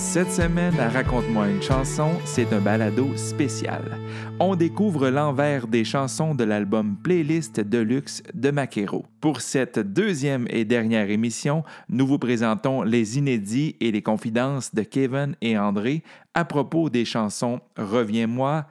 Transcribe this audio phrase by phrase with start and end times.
[0.00, 3.98] Cette semaine Raconte-moi une chanson, c'est un balado spécial.
[4.40, 9.04] On découvre l'envers des chansons de l'album Playlist Deluxe de Maquero.
[9.20, 14.82] Pour cette deuxième et dernière émission, nous vous présentons les inédits et les confidences de
[14.82, 18.64] Kevin et André à propos des chansons Reviens-moi,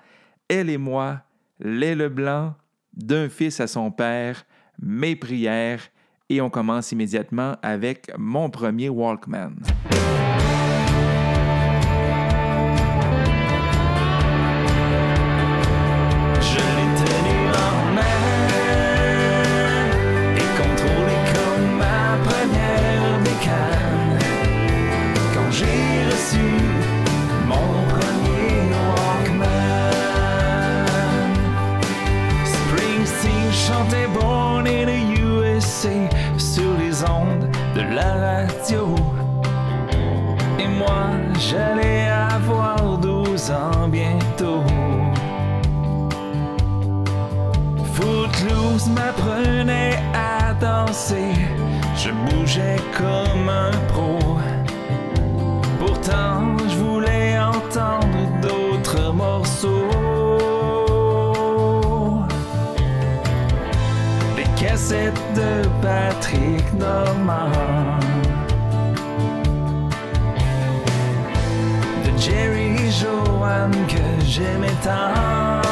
[0.50, 1.22] Elle et moi,
[1.60, 2.56] Les Leblanc,
[2.98, 4.46] D'un fils à son père,
[4.82, 5.90] Mes prières,
[6.28, 9.54] et on commence immédiatement avec Mon premier Walkman.
[38.00, 38.96] Radio.
[40.60, 44.64] Et moi, j'allais avoir 12 ans bientôt.
[47.94, 51.34] Footloose m'apprenait à danser,
[51.96, 54.20] je bougeais comme un pro.
[55.80, 56.39] Pourtant,
[65.36, 68.00] de Patrick Normand.
[72.04, 75.69] De Jerry Joanne que j'aimais tant.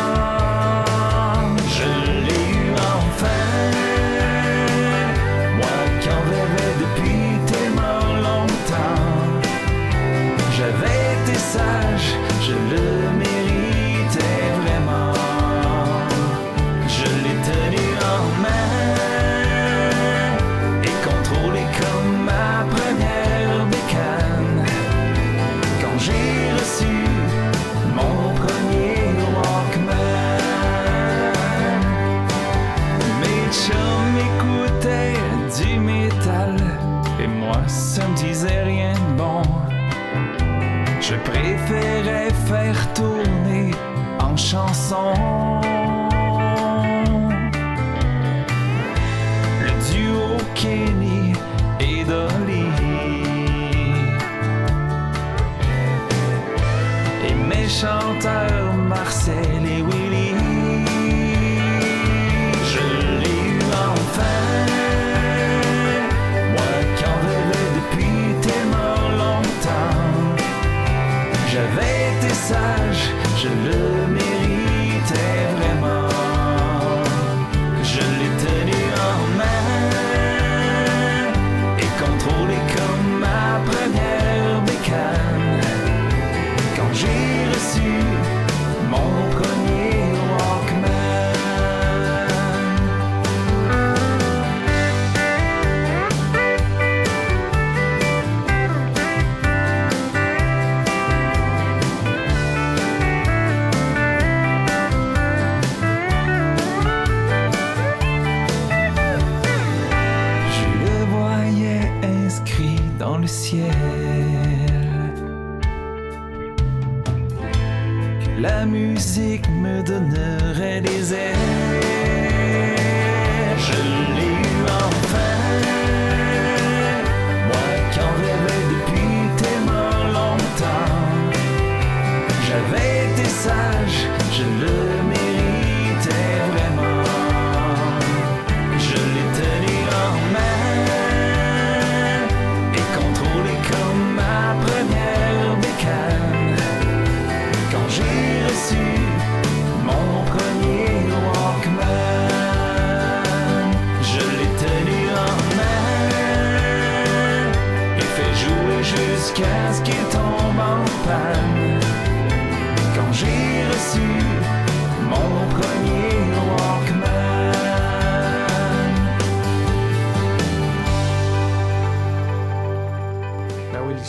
[118.67, 121.66] Musique me donnerait des ailes.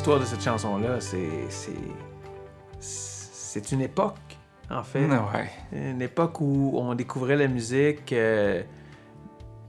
[0.09, 1.51] L'histoire de cette chanson-là, c'est.
[1.51, 1.73] c'est-
[2.81, 4.15] C'est une époque,
[4.71, 5.05] en fait.
[5.07, 5.51] Ouais.
[5.73, 8.63] Une époque où on découvrait la musique euh,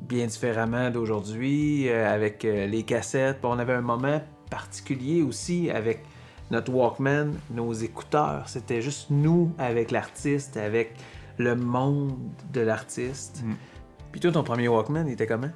[0.01, 3.39] bien différemment d'aujourd'hui, euh, avec euh, les cassettes.
[3.43, 6.03] On avait un moment particulier aussi avec
[6.51, 8.43] notre Walkman, nos écouteurs.
[8.47, 10.93] C'était juste nous avec l'artiste, avec
[11.37, 12.17] le monde
[12.53, 13.41] de l'artiste.
[13.43, 13.53] Mm.
[14.11, 15.51] Puis toi, ton premier Walkman, il était comment?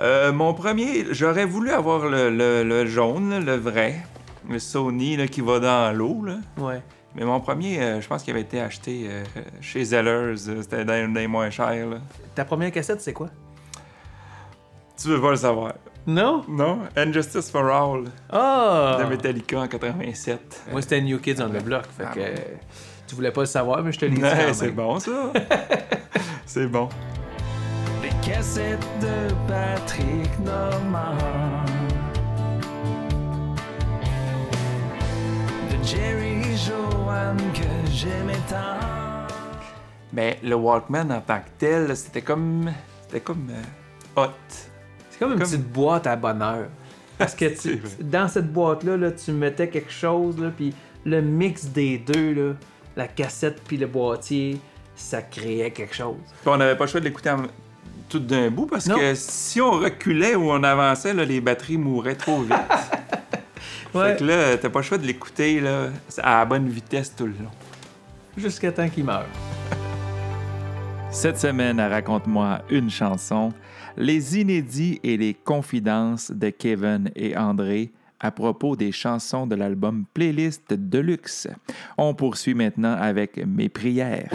[0.00, 3.96] Euh, mon premier, j'aurais voulu avoir le, le- le jaune, le vrai,
[4.48, 6.24] le Sony là, qui va dans l'eau.
[6.24, 6.36] là.
[6.56, 6.80] Ouais.
[7.14, 9.24] Mais mon premier, euh, je pense qu'il avait été acheté euh,
[9.60, 10.36] chez Zellers.
[10.62, 11.86] C'était dans des moins chers.
[11.88, 11.96] là.
[12.34, 13.28] Ta première cassette, c'est quoi?
[15.00, 15.74] Tu veux pas le savoir?
[16.06, 16.44] Non?
[16.48, 16.80] Non?
[16.96, 18.96] Injustice for All Ah!
[19.00, 20.62] de Metallica en 87.
[20.72, 21.84] Moi, c'était New Kids on the Block.
[21.96, 22.42] Fait Ah que bon.
[23.06, 24.22] tu voulais pas le savoir, mais je te l'ai dit.
[24.54, 25.32] C'est bon ça.
[26.46, 26.88] c'est bon.
[28.22, 31.16] Les cassettes de Patrick Normand.
[35.70, 39.26] De Jerry Joanne que j'aimais tant.
[40.12, 42.70] Mais le Walkman en tant que tel, c'était comme.
[43.06, 43.48] C'était comme.
[43.50, 44.30] euh, hot.
[45.10, 46.68] C'est comme une Comme- petite boîte à bonheur.
[47.18, 50.74] Parce que tu- dans cette boîte-là, là, tu mettais quelque chose, là, puis
[51.04, 52.54] le mix des deux, là,
[52.96, 54.60] la cassette puis le boîtier,
[54.94, 56.16] ça créait quelque chose.
[56.42, 57.42] Puis on n'avait pas le choix de l'écouter en-
[58.10, 58.96] tout d'un bout parce Non.
[58.96, 62.52] que si on reculait ou on avançait, là, les batteries mouraient trop vite.
[63.92, 64.12] Ouais.
[64.12, 65.88] Fait que là, t'as pas le choix de l'écouter là,
[66.22, 67.50] à la bonne vitesse tout le long.
[68.36, 69.26] Jusqu'à temps qu'il meure.
[71.10, 73.52] Cette semaine Raconte-moi une chanson,
[73.96, 77.90] les inédits et les confidences de Kevin et André
[78.20, 81.48] à propos des chansons de l'album Playlist Deluxe.
[81.98, 84.30] On poursuit maintenant avec Mes prières.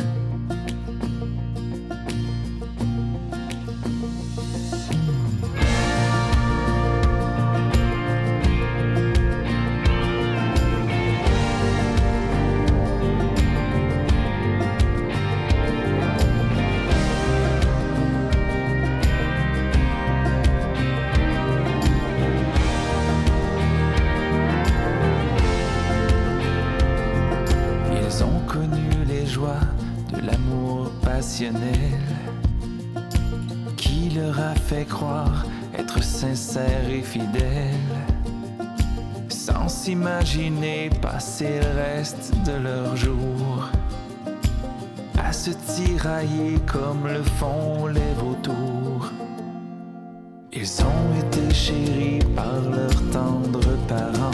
[50.57, 54.31] Ils ont été chéris par leurs tendres parents.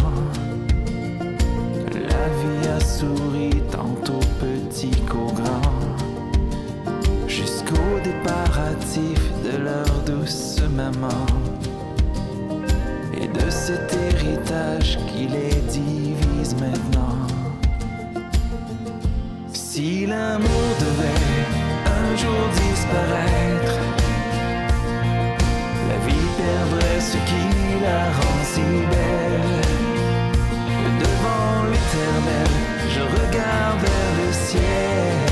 [1.93, 5.95] La vie a souri tant aux petits qu'aux grands,
[7.27, 11.25] jusqu'au déparatif de leur douce maman,
[13.19, 17.25] et de cet héritage qui les divise maintenant.
[19.53, 21.47] Si l'amour devait
[21.87, 23.50] un jour disparaître,
[26.99, 27.45] ce qui
[27.83, 28.61] la rend si
[28.91, 29.61] belle.
[31.03, 32.51] Devant l'éternel,
[32.93, 35.29] je regarde vers le ciel.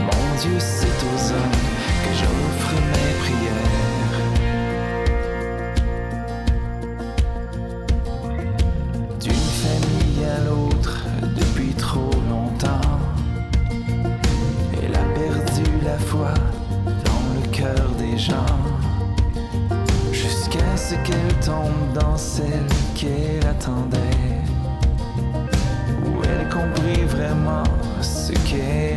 [0.00, 1.63] Mon Dieu, c'est aux hommes
[22.36, 24.40] celle qu'elle attendait,
[26.04, 27.62] où elle comprit vraiment
[28.02, 28.93] ce qu'est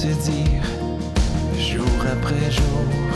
[0.00, 0.64] se dire
[1.58, 3.12] jour après jour.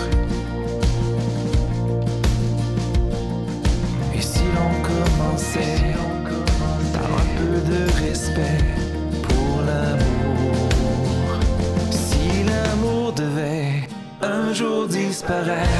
[4.14, 5.82] Et si l'on commençait
[6.92, 8.64] par un peu de respect
[9.22, 11.26] pour l'amour,
[11.90, 13.88] si l'amour devait
[14.20, 15.73] un jour disparaître.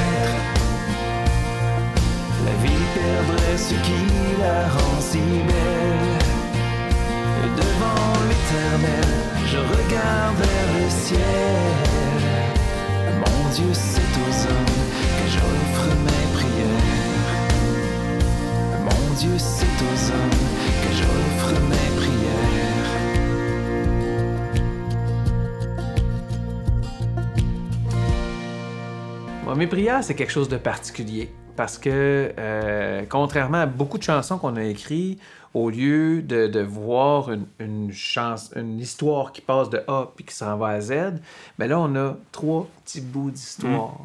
[29.64, 31.30] Mes prières, c'est quelque chose de particulier.
[31.56, 35.18] Parce que, euh, contrairement à beaucoup de chansons qu'on a écrites,
[35.54, 40.25] au lieu de, de voir une, une, chance, une histoire qui passe de A puis
[40.25, 41.14] qui s'en va à Z,
[41.59, 43.97] ben là, on a trois petits bouts d'histoire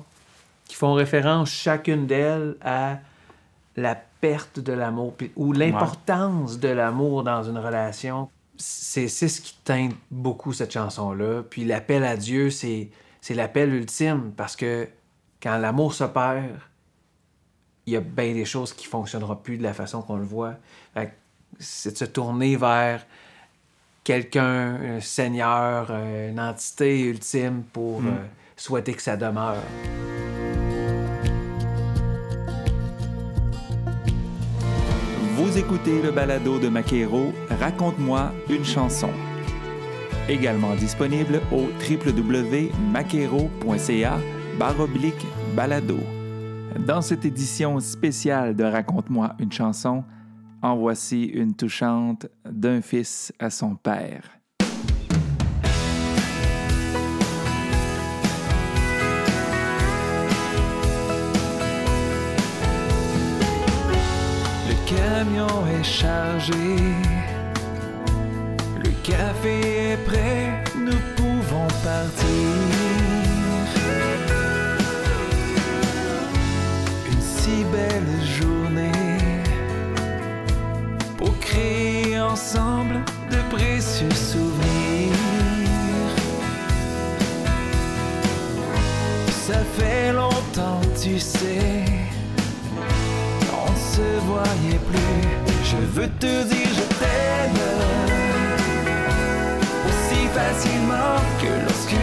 [0.66, 3.00] qui font référence chacune d'elles à
[3.76, 8.30] la perte de l'amour ou l'importance de l'amour dans une relation.
[8.58, 11.42] C'est ce qui teinte beaucoup cette chanson-là.
[11.50, 12.90] Puis l'appel à Dieu, c'est
[13.22, 14.88] c'est l'appel ultime parce que
[15.42, 16.60] quand l'amour se perd,
[17.86, 20.26] il y a bien des choses qui ne fonctionneront plus de la façon qu'on le
[20.26, 20.56] voit.
[21.60, 23.06] C'est de se tourner vers
[24.04, 28.12] quelqu'un, un seigneur, une entité ultime pour euh,
[28.56, 29.64] souhaiter que ça demeure.
[35.36, 39.10] Vous écoutez le balado de Maquero, Raconte-moi une chanson.
[40.28, 44.20] Également disponible au www.maquero.ca
[44.60, 45.26] baroblique
[45.56, 46.00] balado.
[46.86, 50.04] Dans cette édition spéciale de Raconte-moi une chanson,
[50.62, 54.24] en voici une touchante d'un fils à son père.
[64.68, 65.48] Le camion
[65.80, 66.54] est chargé,
[68.84, 73.09] le café est prêt, nous pouvons partir.
[77.64, 78.92] Belle journée
[81.18, 83.02] pour créer ensemble
[83.32, 85.16] de précieux souvenirs.
[89.48, 91.84] Ça fait longtemps, tu sais.
[93.52, 95.30] On ne se voyait plus.
[95.64, 97.62] Je veux te dire je t'aime
[99.88, 102.00] aussi facilement que lorsque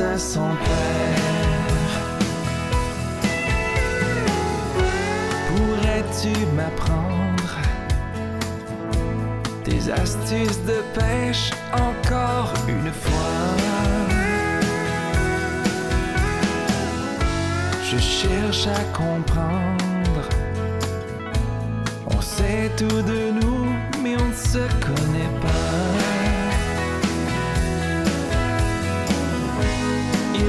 [0.00, 1.94] à son père.
[5.48, 7.56] Pourrais-tu m'apprendre
[9.64, 13.56] tes astuces de pêche encore une fois?
[17.90, 20.28] Je cherche à comprendre.
[22.06, 23.66] On sait tout de nous,
[24.02, 26.17] mais on ne se connaît pas.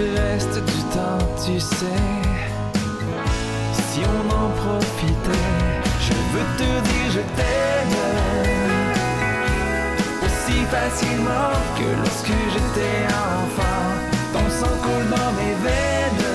[0.01, 1.85] Il reste du temps, tu sais.
[3.73, 5.47] Si on en profitait,
[5.99, 7.97] je veux te dire je t'aime
[10.25, 13.87] aussi facilement que lorsque j'étais enfant.
[14.31, 16.27] Ton sang coule dans mes veines,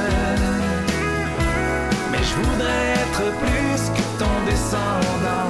[2.12, 5.48] mais je voudrais être plus que ton descendant.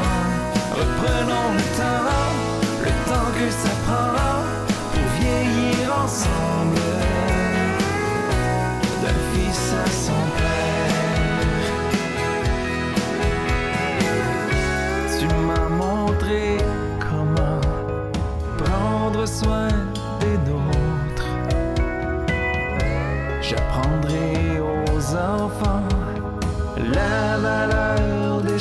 [0.72, 1.83] Reprenons le temps,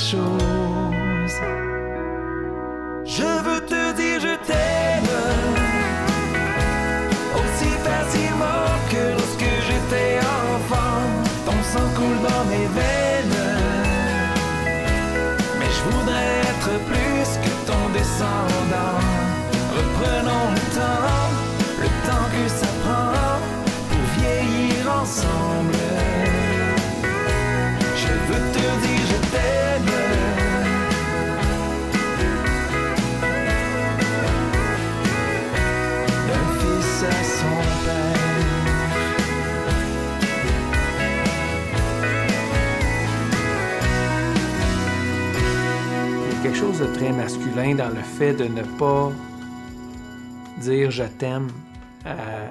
[0.04, 0.53] show.
[46.64, 49.12] Chose de très masculin dans le fait de ne pas
[50.62, 51.48] dire je t'aime
[52.06, 52.50] à-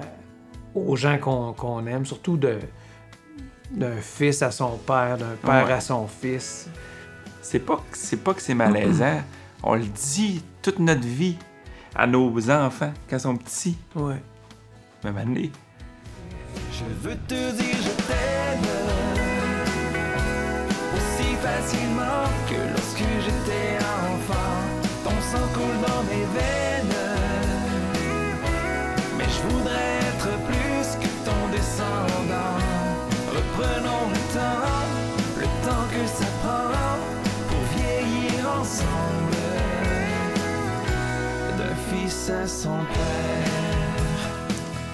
[0.75, 2.59] aux gens qu'on qu'on aime, surtout de
[3.71, 5.71] d'un fils à son père, d'un père Ouais.
[5.73, 6.67] à son fils.
[7.41, 9.21] C'est pas, que- c'est pas que c'est malaisant.
[9.63, 11.37] On le dit toute notre vie
[11.95, 13.77] à nos enfants quand ils sont petits.
[13.95, 14.21] Ouais.
[15.03, 15.51] Même année.
[16.71, 19.02] Je veux te dire je t'aime
[21.63, 24.59] facilement que lorsque j'étais enfant.
[25.03, 26.97] Ton sang coule dans mes veines,
[29.17, 32.57] mais je voudrais être plus que ton descendant.
[33.29, 34.69] Reprenons le temps,
[35.37, 36.97] le temps que ça prend
[37.47, 39.35] pour vieillir ensemble,
[41.57, 43.49] d'un fils à son père.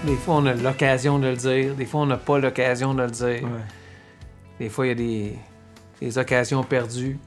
[0.05, 1.75] Des fois, on a l'occasion de le dire.
[1.75, 3.47] Des fois, on n'a pas l'occasion de le dire.
[4.59, 5.35] Des fois, il y a des,
[5.99, 7.19] des occasions perdues.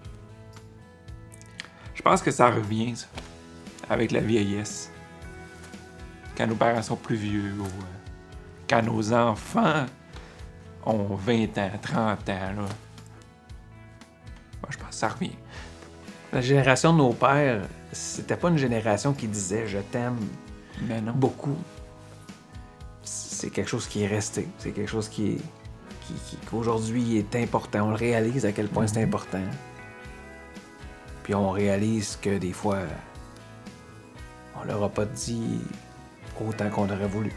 [1.95, 3.07] Je pense que ça revient, ça,
[3.89, 4.91] avec la vieillesse.
[6.37, 8.03] Quand nos parents sont plus vieux ou euh,
[8.69, 9.87] quand nos enfants
[10.87, 12.55] ont 20 ans, 30 ans, là.
[14.63, 15.37] Moi, je pense que ça revient.
[16.33, 17.63] La génération de nos pères,
[17.93, 20.19] c'était pas une génération qui disait je t'aime
[20.81, 21.13] non.
[21.13, 21.57] beaucoup.
[23.03, 24.49] C'est quelque chose qui est resté.
[24.59, 25.39] C'est quelque chose qui est.
[26.51, 27.87] qu'aujourd'hui est important.
[27.87, 29.43] On le réalise à quel point c'est important.
[31.23, 32.79] Puis on réalise que des fois,
[34.61, 35.61] on leur a pas dit
[36.41, 37.33] autant qu'on aurait voulu.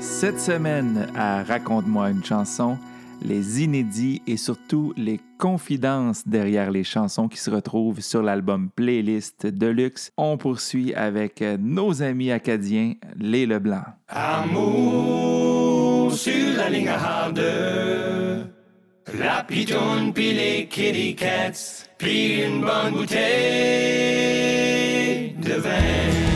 [0.00, 2.78] Cette semaine à Raconte-moi une chanson,
[3.22, 9.48] les inédits et surtout les confidences derrière les chansons qui se retrouvent sur l'album Playlist
[9.48, 10.12] Deluxe.
[10.16, 13.82] On poursuit avec euh, nos amis acadiens, les Leblanc.
[14.06, 16.92] Amour sur la ligne
[17.34, 18.46] deux.
[19.18, 21.88] La pitoune pis les kitty cats.
[21.98, 23.24] Pis une bonne bouteille
[25.40, 26.31] de vin.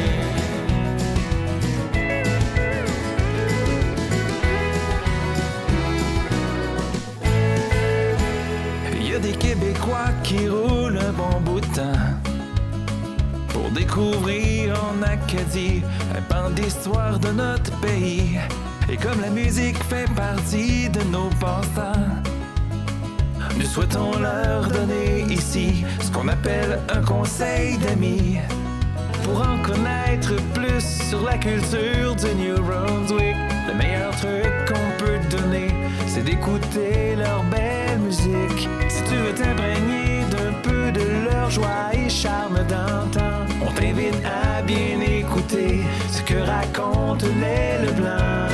[9.86, 11.80] Québécois qui roulent un bon bout
[13.48, 15.82] pour découvrir en Acadie
[16.16, 18.38] un pan d'histoire de notre pays.
[18.90, 22.22] Et comme la musique fait partie de nos passe-temps,
[23.56, 28.38] nous souhaitons leur donner ici ce qu'on appelle un conseil d'amis.
[29.22, 33.36] Pour en connaître plus sur la culture du New Brunswick,
[33.68, 35.68] le meilleur truc qu'on peut donner,
[36.06, 42.58] c'est d'écouter leur belle Si tu veux t'imprégner d'un peu de leur joie et charme
[42.68, 45.80] d'antan, on t'invite à bien écouter
[46.10, 48.52] ce que racontent les Leblancs.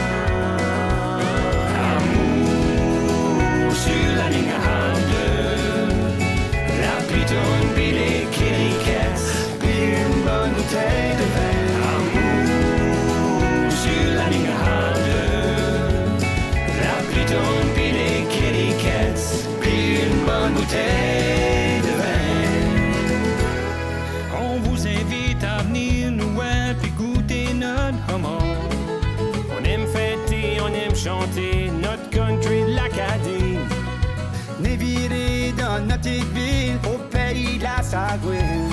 [1.96, 4.52] Amour sur la ligne.
[6.80, 8.26] La pitoune pis les
[9.60, 11.11] Pis une bonne bouteille
[24.54, 28.42] On vous invite à venir nous voir puis goûter notre homard
[29.50, 33.56] On aime fêter, on aime chanter notre country de l'Acadie
[34.60, 38.68] Néviré dans notre ville au pays de la Sagouine.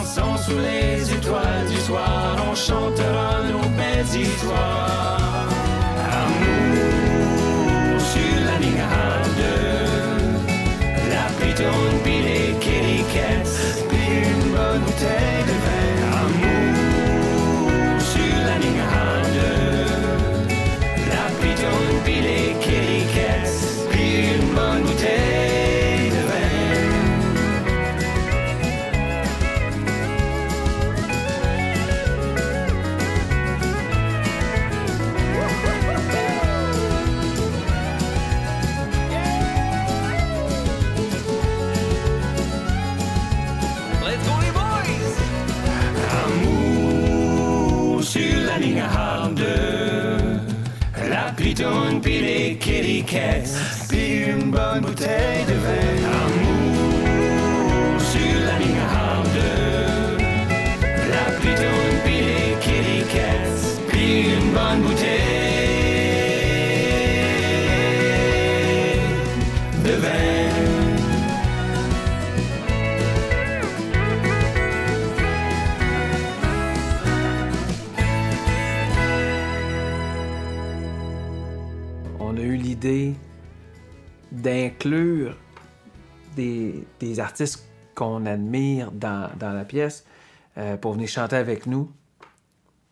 [0.00, 5.48] Ensemble sous les étoiles du soir, on chantera nos belles histoires.
[6.20, 10.30] Amour sur la ligne à deux,
[11.10, 12.56] la pitoune pis les
[14.76, 15.75] une bonne bouteille
[51.56, 53.56] Pitoune pis les kitty cats.
[53.88, 56.04] Pis une bonne bouteille de vin.
[56.20, 58.84] Amour sur la ligne
[59.34, 60.18] deux.
[61.10, 63.80] La pitoune pis les kitty cats.
[64.52, 65.15] Bonne bouteille
[84.90, 85.36] d'inclure
[86.36, 90.04] des, des artistes qu'on admire dans, dans la pièce.
[90.58, 91.90] euh, pour venir chanter avec nous.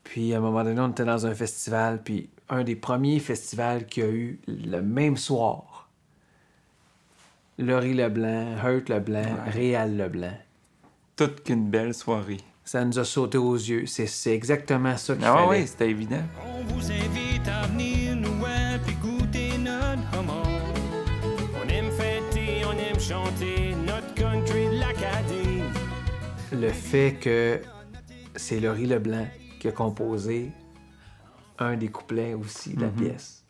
[0.02, 3.87] Puis à un moment donné, on était dans un festival, puis un des premiers festivals
[3.87, 5.88] qu'il y a eu le même soir.
[7.59, 10.37] Laurie Leblanc, Hurt Leblanc, Réal Leblanc.
[11.16, 12.40] Toute qu'une belle soirée.
[12.64, 13.85] Ça nous a sauté aux yeux.
[13.87, 15.61] C'est, exactement ça qu'il Ah fallait.
[15.61, 16.22] oui, c'était évident.
[16.44, 17.23] On vous invite
[26.64, 27.61] Le fait que
[28.37, 29.27] c'est Laurie Leblanc
[29.61, 30.50] qui a composé
[31.59, 33.44] un des couplets aussi de la pièce.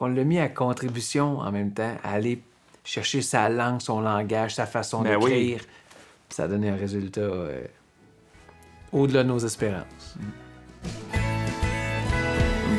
[0.00, 2.40] On l'a mis à contribution en même temps, à aller
[2.84, 5.30] chercher sa langue, son langage, sa façon Ben oui.
[5.30, 5.60] d'écrire.
[6.30, 7.60] Ça a donné un résultat euh,
[8.92, 10.16] au-delà de nos espérances.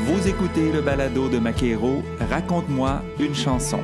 [0.05, 3.81] Vous écoutez le balado de Maquero, Raconte-moi une chanson.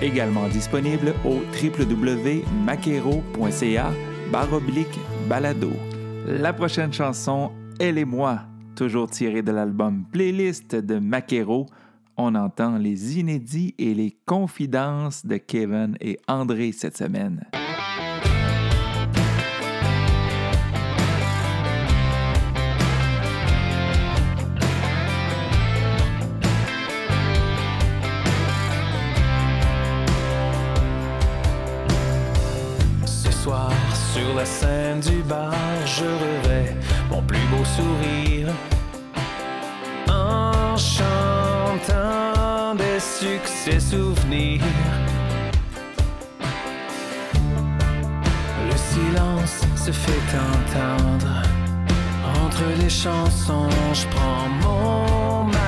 [0.00, 3.92] Également disponible au www.maquero.ca
[4.32, 5.70] baroblique balado.
[6.26, 8.40] La prochaine chanson, Elle et moi,
[8.74, 11.66] toujours tirée de l'album Playlist de Maquero.
[12.16, 17.44] On entend les inédits et les confidences de Kevin et André cette semaine.
[34.42, 35.54] La scène du bar,
[35.86, 36.74] je revais
[37.08, 38.48] mon plus beau sourire
[40.08, 44.64] en chantant des succès souvenirs.
[48.68, 50.26] Le silence se fait
[50.56, 51.34] entendre
[52.42, 53.70] entre les chansons.
[53.94, 55.61] Je prends mon mal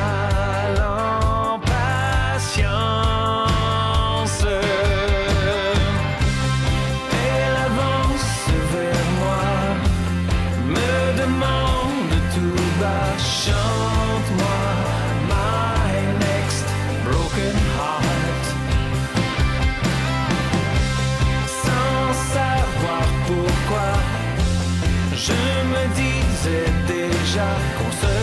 [26.45, 28.17] disais déjà qu'on se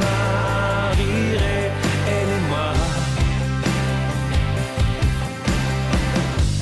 [0.00, 1.70] marierait,
[2.08, 2.72] elle et moi.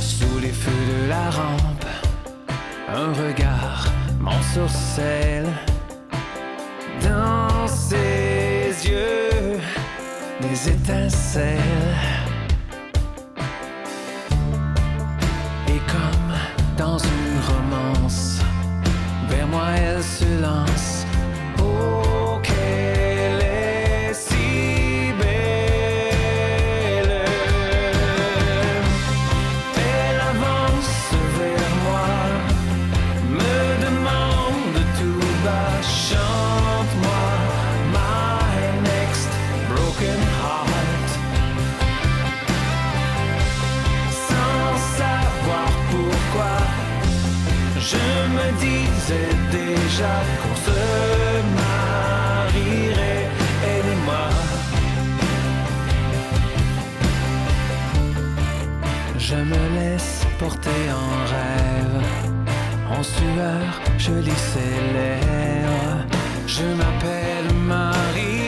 [0.00, 1.86] Sous les feux de la rampe,
[2.88, 3.86] un regard
[4.18, 5.48] m'ensorcelle.
[7.02, 9.60] Dans ses yeux,
[10.40, 12.19] des étincelles.
[19.50, 20.89] Moi elle se lance.
[48.40, 50.80] Me disais déjà qu'on se
[51.60, 53.28] marierait,
[53.72, 54.28] elle et moi.
[59.18, 61.98] Je me laisse porter en rêve.
[62.96, 63.62] En sueur,
[63.98, 66.00] je lis ses lèvres.
[66.46, 68.39] Je m'appelle Maria.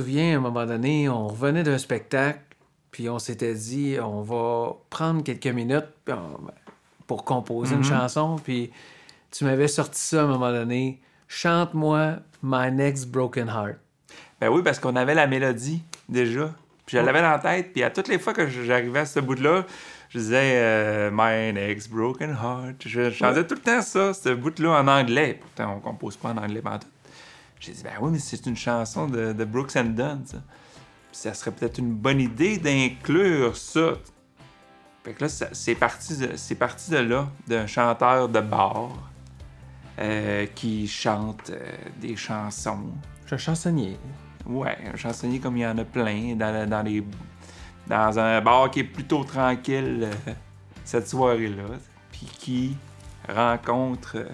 [0.00, 2.40] Souviens, à un moment donné, on revenait d'un spectacle,
[2.90, 6.50] puis on s'était dit, on va prendre quelques minutes on-
[7.06, 8.70] pour composer une chanson, puis
[9.30, 11.00] tu m'avais sorti ça à un moment donné.
[11.28, 13.76] Chante-moi My Next Broken Heart.
[14.40, 16.52] Ben oui, parce qu'on avait la mélodie déjà.
[16.86, 17.72] Puis je l'avais dans la tête.
[17.72, 19.64] Puis à toutes les fois que j'arrivais à ce bout-là,
[20.08, 22.82] je disais euh, My next broken heart.
[22.84, 25.38] Je chantais tout le temps ça, ce bout-là en anglais.
[25.40, 26.88] Pourtant, on compose pas en anglais pendant tout.
[27.60, 30.38] J'ai dit, ben oui, mais c'est une chanson de, de Brooks and Dunn, ça.
[30.38, 33.92] Puis ça serait peut-être une bonne idée d'inclure ça.
[35.04, 38.90] Fait que là, c'est parti, de- c'est parti de là, d'un chanteur de bar
[39.98, 41.60] euh, qui chante euh,
[42.00, 42.90] des chansons.
[43.22, 43.98] Je suis un chansonnier.
[44.46, 47.04] Ouais, un chansonnier comme il y en a plein dans, dans les
[47.86, 50.32] dans un bar qui est plutôt tranquille euh,
[50.84, 51.76] cette soirée-là,
[52.12, 52.76] puis qui
[53.28, 54.26] rencontre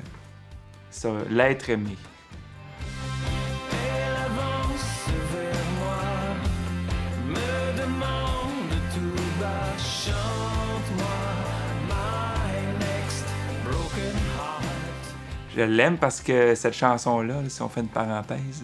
[1.31, 1.97] l'être aimé.
[15.57, 18.63] Je l'aime parce que cette chanson-là, là, si on fait une parenthèse,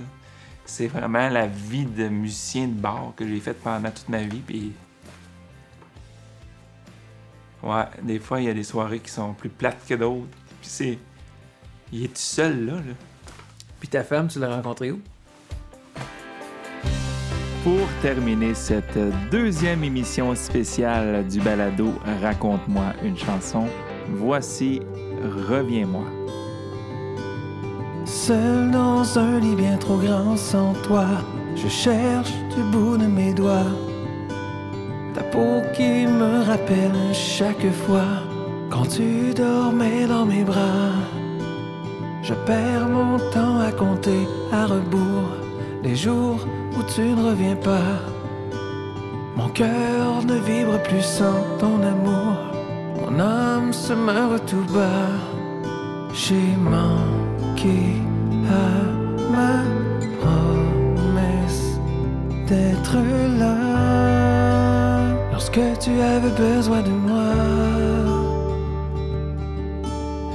[0.66, 4.42] c'est vraiment la vie de musicien de bar que j'ai faite pendant toute ma vie.
[4.46, 4.72] Puis...
[7.62, 10.26] Ouais, des fois, il y a des soirées qui sont plus plates que d'autres.
[10.60, 10.98] Puis c'est.
[11.92, 12.74] Il est tout seul là.
[12.74, 12.94] là.
[13.80, 15.00] Puis ta femme, tu l'as rencontrée où?
[17.64, 18.98] Pour terminer cette
[19.30, 23.66] deuxième émission spéciale du balado Raconte-moi une chanson,
[24.08, 24.80] voici
[25.48, 26.21] Reviens-moi.
[28.26, 31.06] Seul dans un lit bien trop grand sans toi,
[31.56, 33.72] je cherche du bout de mes doigts
[35.12, 38.12] ta peau qui me rappelle chaque fois
[38.70, 40.94] quand tu dormais dans mes bras.
[42.22, 45.32] Je perds mon temps à compter à rebours
[45.82, 47.96] les jours où tu ne reviens pas.
[49.34, 52.36] Mon cœur ne vibre plus sans ton amour,
[53.00, 55.10] mon âme se meurt tout bas.
[56.14, 58.11] J'ai manqué
[62.52, 62.96] d'être
[63.38, 63.56] là
[65.32, 67.34] lorsque tu avais besoin de moi.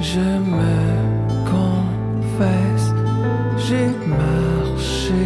[0.00, 0.76] Je me
[1.54, 2.88] confesse,
[3.64, 3.90] j'ai
[4.22, 5.24] marché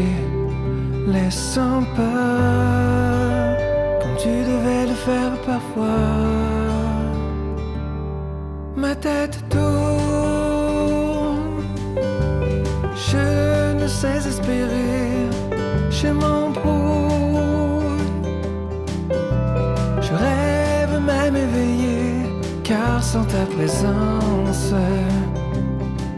[1.07, 3.57] laissant pas
[4.01, 6.09] comme tu devais le faire parfois.
[8.77, 9.72] Ma tête tourne,
[13.83, 15.29] je sais espérer,
[15.91, 16.73] je m'embrouille.
[20.01, 22.23] Je rêve même éveillé,
[22.63, 24.73] car sans ta présence,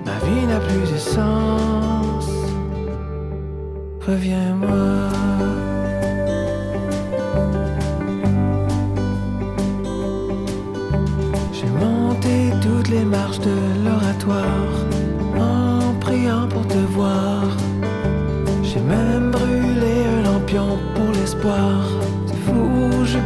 [0.04, 2.28] ma vie n'a plus de sens.
[4.06, 5.63] Reviens-moi.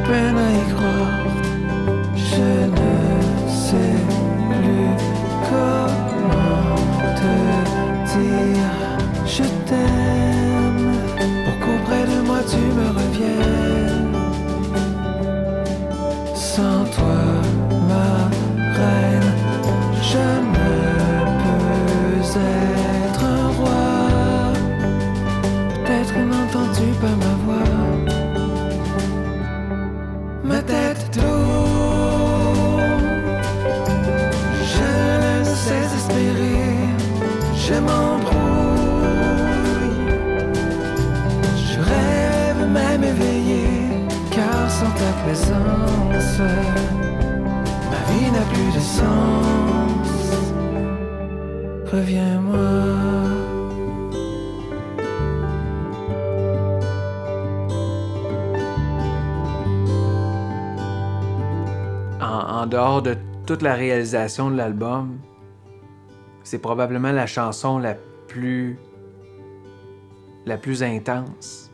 [0.09, 0.58] open
[62.59, 63.17] En, dehors de
[63.47, 65.19] toute la réalisation de l'album,
[66.43, 67.95] c'est probablement la chanson la
[68.27, 68.79] plus
[70.45, 71.71] la plus intense.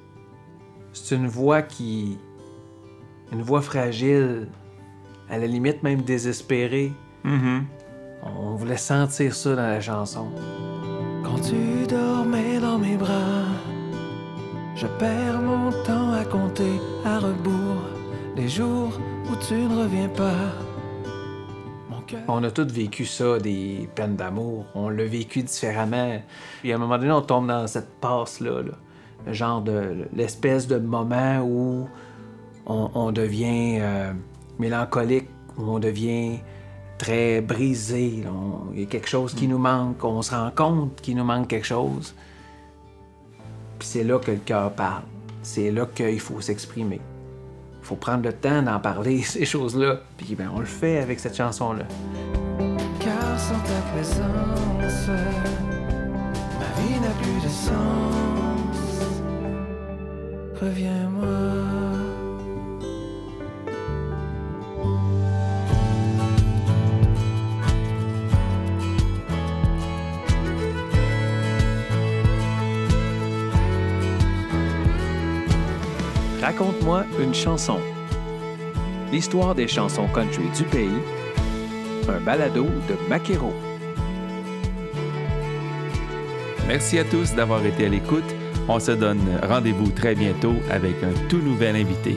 [0.92, 2.18] C'est une voix qui
[3.32, 4.48] une voix fragile,
[5.30, 6.92] à la limite même désespérée.
[7.24, 7.64] Mhm.
[8.22, 10.26] On voulait sentir ça dans la chanson.
[11.24, 13.46] Quand tu dormais dans mes bras,
[14.76, 17.84] je perds mon temps à compter à rebours
[18.36, 18.92] les jours
[19.30, 20.63] où tu ne reviens pas.
[22.28, 24.66] On a tous vécu ça, des peines d'amour.
[24.74, 26.20] On l'a vécu différemment.
[26.60, 28.62] Puis à un moment donné, on tombe dans cette passe-là.
[28.62, 28.72] là.
[29.26, 30.06] Le genre de.
[30.14, 31.88] l'espèce de moment où
[32.66, 34.12] on, on devient euh,
[34.58, 36.38] mélancolique, où on devient
[36.98, 38.24] très brisé.
[38.72, 40.02] Il y a quelque chose qui nous manque.
[40.04, 42.14] On se rend compte qu'il nous manque quelque chose.
[43.78, 45.02] Puis c'est là que le cœur parle.
[45.42, 47.00] C'est là qu'il faut s'exprimer.
[47.84, 50.00] Faut prendre le temps d'en parler, ces choses-là.
[50.16, 51.84] Puis ben, on le fait avec cette chanson-là.
[52.98, 55.08] Car sans ta présence,
[56.58, 59.04] ma vie n'a plus de sens.
[60.60, 61.83] Reviens-moi.
[76.44, 77.78] Raconte-moi une chanson.
[79.10, 81.00] L'histoire des chansons country du pays.
[82.06, 83.50] Un balado de Maquero.
[86.68, 88.30] Merci à tous d'avoir été à l'écoute.
[88.68, 92.14] On se donne rendez-vous très bientôt avec un tout nouvel invité.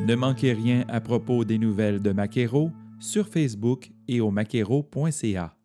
[0.00, 5.55] Ne manquez rien à propos des nouvelles de Maquero sur Facebook et au maquero.ca.